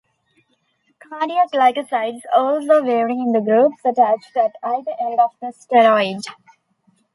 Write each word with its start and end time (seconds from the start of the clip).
Cardiac 0.97 1.51
glycosides 1.51 2.21
also 2.35 2.81
vary 2.83 3.13
in 3.13 3.33
the 3.33 3.39
groups 3.39 3.85
attached 3.85 4.35
at 4.35 4.55
either 4.63 4.93
end 4.99 5.19
of 5.19 5.29
the 5.39 5.53
steroid. 5.53 6.23